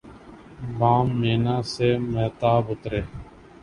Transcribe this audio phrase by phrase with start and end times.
[0.77, 3.01] بام مینا سے ماہتاب اترے